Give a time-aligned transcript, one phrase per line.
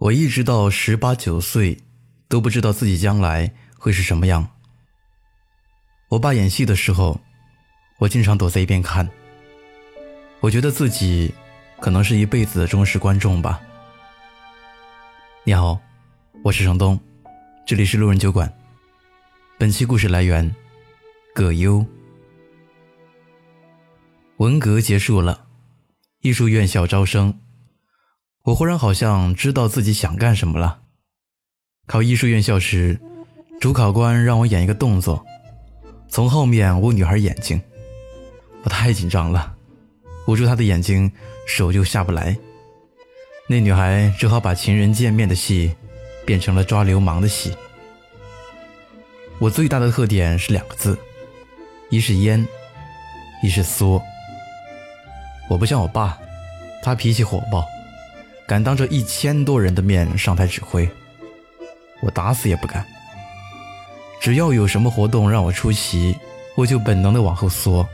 [0.00, 1.76] 我一直到十八九岁
[2.26, 4.48] 都不知道自己将来会是什么样。
[6.08, 7.20] 我爸演戏的时候，
[7.98, 9.06] 我经常躲在一边看。
[10.40, 11.34] 我觉得自己
[11.80, 13.60] 可能是一辈子的忠实观众吧。
[15.44, 15.78] 你好，
[16.42, 16.98] 我是程东，
[17.66, 18.50] 这里是路人酒馆。
[19.58, 20.54] 本期故事来源
[21.34, 21.84] 葛优。
[24.38, 25.46] 文革结束了，
[26.22, 27.38] 艺术院校招生。
[28.44, 30.80] 我忽然好像知道自己想干什么了。
[31.86, 32.98] 考艺术院校时，
[33.60, 35.24] 主考官让我演一个动作，
[36.08, 37.60] 从后面捂女孩眼睛。
[38.62, 39.54] 我太紧张了，
[40.26, 41.12] 捂住她的眼睛，
[41.46, 42.36] 手就下不来。
[43.46, 45.74] 那女孩只好把情人见面的戏
[46.24, 47.54] 变成了抓流氓的戏。
[49.38, 50.98] 我最大的特点是两个字，
[51.90, 52.46] 一是烟，
[53.42, 54.00] 一是缩。
[55.50, 56.18] 我不像我爸，
[56.82, 57.66] 他脾气火爆。
[58.50, 60.90] 敢当着一千多人的面上台指挥，
[62.02, 62.84] 我打死也不敢。
[64.20, 66.16] 只要有什么活动让我出席，
[66.56, 67.88] 我就本能的往后缩。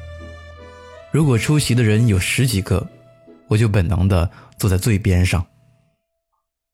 [1.13, 2.89] 如果出席的人有十几个，
[3.49, 5.47] 我就本能的坐在最边上。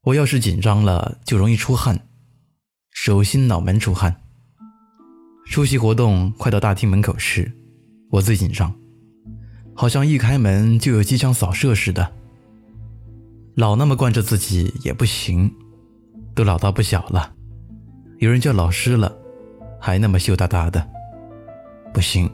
[0.05, 1.99] 我要是紧张了，就容易出汗，
[2.93, 4.15] 手心脑门出汗。
[5.51, 7.51] 出席活动快到大厅门口时，
[8.13, 8.73] 我最紧张，
[9.75, 12.13] 好像一开门就有机枪扫射似的。
[13.55, 15.55] 老那么惯着自己也不行，
[16.35, 17.31] 都老大不小了，
[18.19, 19.15] 有人叫老师了，
[19.79, 20.83] 还那么羞答答的，
[21.93, 22.31] 不行。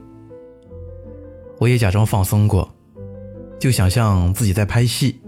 [1.59, 2.73] 我也假装放松过，
[3.59, 5.21] 就想象自己在拍戏，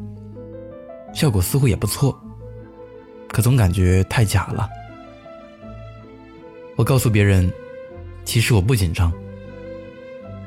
[1.13, 2.17] 效果似乎也不错，
[3.31, 4.71] 可总感觉太假了。
[6.77, 7.53] 我告诉别人，
[8.25, 9.13] 其实我不紧张。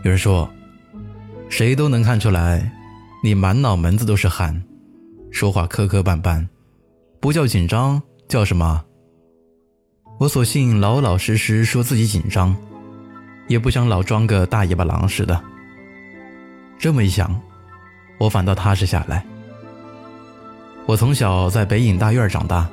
[0.04, 0.50] 有人说，
[1.50, 2.72] 谁都能看出来，
[3.22, 4.64] 你满脑门子都是汗。
[5.44, 6.48] 说话磕磕绊绊，
[7.20, 8.82] 不叫紧张，叫什么？
[10.18, 12.56] 我索性老老实实说自己紧张，
[13.50, 15.44] 也不想老装个大尾巴狼似的。
[16.80, 17.38] 这么一想，
[18.20, 19.26] 我反倒踏实下来。
[20.86, 22.66] 我从小在北影大院长大，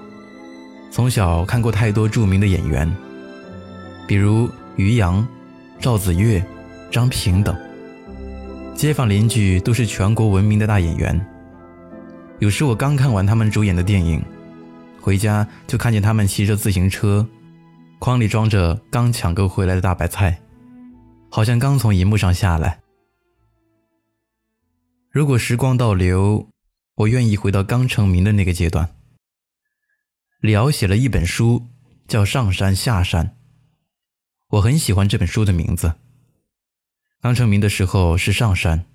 [0.92, 2.88] 从小看过太多著名的演员，
[4.06, 5.26] 比如于洋、
[5.80, 6.40] 赵子越、
[6.88, 7.52] 张平等，
[8.76, 11.20] 街坊邻居都是全国闻名的大演员。
[12.40, 14.24] 有时我刚看完他们主演的电影，
[14.98, 17.28] 回家就看见他们骑着自行车，
[17.98, 20.40] 筐里装着刚抢购回来的大白菜，
[21.30, 22.80] 好像刚从银幕上下来。
[25.10, 26.48] 如果时光倒流，
[26.94, 28.96] 我愿意回到刚成名的那个阶段。
[30.40, 31.66] 李敖写了一本书，
[32.08, 33.26] 叫《上山下山》，
[34.48, 35.92] 我很喜欢这本书的名字。
[37.20, 38.86] 刚成名的时候是上山，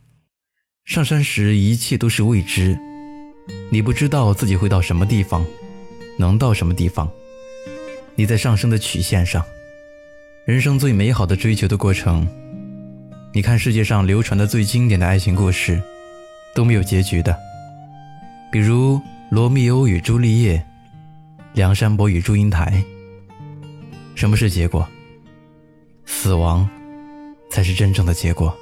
[0.84, 2.76] 上山时一切都是未知。
[3.72, 5.46] 你不知道自己会到什么地方，
[6.18, 7.10] 能到什么地方。
[8.16, 9.44] 你在上升的曲线上，
[10.46, 12.28] 人生最美好的追求的过程。
[13.34, 15.82] 你看世界上流传的最经典的爱情故事，
[16.54, 17.36] 都没有结局的。
[18.52, 18.96] 比如
[19.30, 20.58] 《罗密欧与朱丽叶》，
[21.54, 22.72] 《梁山伯与祝英台》。
[24.16, 24.88] 什么是结果？
[26.06, 26.70] 死亡，
[27.50, 28.56] 才是真正的结果。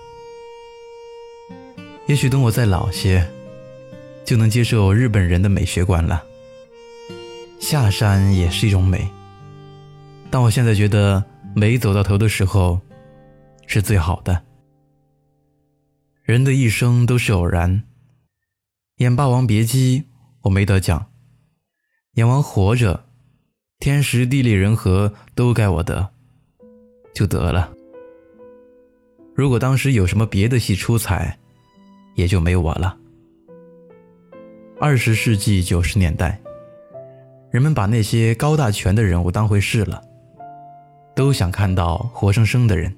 [2.08, 3.30] 也许等我再老些。
[4.26, 6.24] 就能接受日本人的美学观了。
[7.60, 9.08] 下山也是一种美，
[10.30, 11.24] 但我现在觉得
[11.56, 12.80] 美走到头的时候，
[13.68, 14.42] 是最好的。
[16.24, 17.84] 人的一生都是偶然，
[18.98, 20.00] 演《霸王别姬》
[20.42, 21.06] 我没得奖，
[22.14, 22.96] 演完《活着》，
[23.80, 26.10] 天时地利人和都该我得，
[27.14, 27.72] 就得了。
[29.36, 31.38] 如果当时有什么别的戏出彩，
[32.16, 32.98] 也就没我了。
[34.80, 36.38] 二十世纪九十年代，
[37.52, 40.02] 人们把那些高大全的人物当回事了，
[41.16, 42.94] 都想看到活生生的人。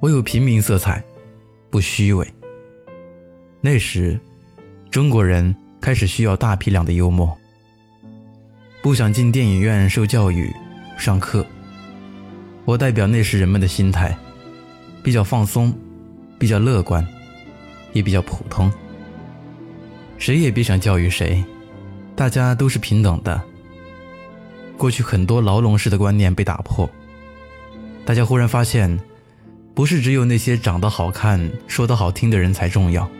[0.00, 1.02] 我有平民色彩，
[1.70, 2.26] 不虚伪。
[3.60, 4.18] 那时，
[4.90, 7.34] 中国人开始需要大批量的幽默。
[8.82, 10.52] 不想进电影院受教育、
[10.98, 11.46] 上课。
[12.64, 14.16] 我代表那时人们的心态，
[15.02, 15.72] 比较放松，
[16.38, 17.06] 比较乐观，
[17.92, 18.70] 也比较普通。
[20.22, 21.42] 谁也别想教育谁，
[22.14, 23.42] 大家都是平等的。
[24.78, 26.88] 过去很多牢笼式的观念被打破，
[28.04, 29.00] 大家忽然发现，
[29.74, 33.10] 不是只有那些长得好看、说得好听的人才重要。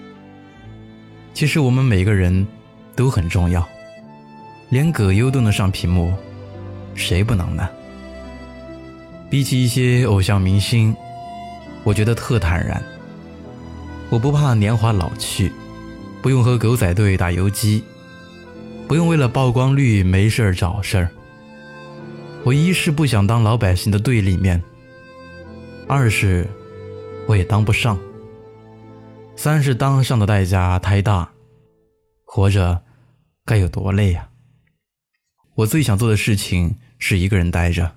[1.34, 2.46] 其实我们每个人
[2.94, 3.68] 都很重要，
[4.68, 6.14] 连葛优都能上屏幕，
[6.94, 7.68] 谁不能呢？
[9.28, 10.94] 比起一些偶像明星，
[11.82, 12.80] 我觉得特坦然。
[14.08, 15.50] 我不怕年华老去。
[16.22, 17.82] 不用和狗仔队打游击，
[18.86, 21.10] 不用为了曝光率没事儿找事儿。
[22.44, 24.62] 我一是不想当老百姓的对立面，
[25.88, 26.48] 二是
[27.26, 27.98] 我也当不上，
[29.34, 31.28] 三是当上的代价太大，
[32.24, 32.80] 活着
[33.44, 34.28] 该有多累呀！
[35.56, 37.90] 我最想做的事情是一个人待着。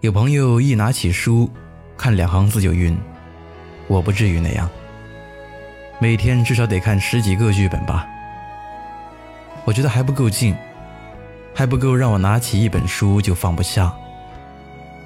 [0.00, 1.48] 有朋友一拿起书，
[1.96, 2.96] 看两行字就晕，
[3.86, 4.68] 我不至于那样。
[5.98, 8.06] 每天至少得看十几个剧本吧。
[9.64, 10.54] 我觉得还不够劲，
[11.54, 13.92] 还不够让我拿起一本书就放不下。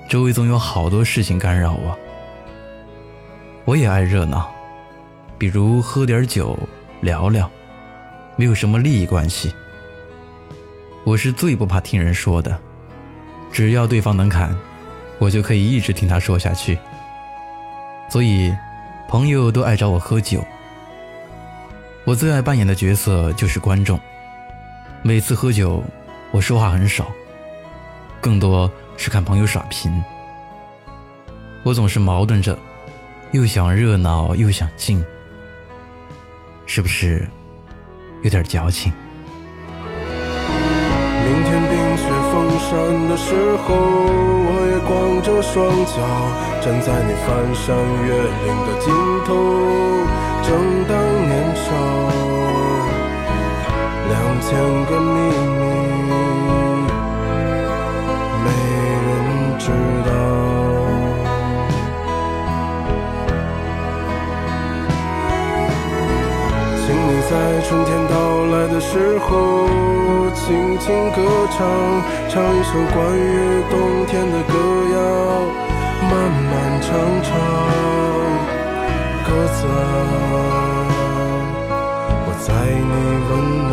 [0.08, 1.96] 周围总有好多事情干扰我。
[3.64, 4.50] 我也爱热闹，
[5.38, 6.58] 比如喝点酒
[7.00, 7.48] 聊聊，
[8.34, 9.54] 没有什么利益关系。
[11.04, 12.58] 我是最不怕听人说的，
[13.52, 14.54] 只要对方能侃。
[15.18, 16.78] 我就可以一直听他说下去，
[18.08, 18.56] 所以
[19.06, 20.42] 朋友都爱找我喝酒。
[22.10, 23.96] 我最爱扮演的角色就是观众。
[25.00, 25.80] 每次喝酒，
[26.32, 27.06] 我说话很少，
[28.20, 29.92] 更多是看朋友耍贫。
[31.62, 32.58] 我总是矛盾着，
[33.30, 35.04] 又想热闹又想静，
[36.66, 37.28] 是不是
[38.24, 38.92] 有点矫情？
[39.86, 44.18] 明天冰雪封山的时候。
[44.88, 45.94] 光着双脚
[46.60, 48.92] 站在你翻山越岭的尽
[49.24, 49.28] 头，
[50.42, 50.48] 正
[50.88, 50.98] 当
[51.28, 51.69] 年少，
[66.90, 67.32] 请你在
[67.68, 68.14] 春天到
[68.46, 69.30] 来的时候。
[70.34, 71.22] 轻轻歌
[71.56, 71.58] 唱，
[72.28, 74.54] 唱一首关于冬天的歌
[74.92, 74.98] 谣，
[76.02, 76.12] 漫
[76.50, 76.52] 漫
[76.82, 76.88] 长
[77.22, 77.28] 长，
[79.24, 79.78] 鸽子啊，
[82.26, 82.48] 我在
[82.90, 82.92] 你
[83.28, 83.32] 温
[83.68, 83.72] 暖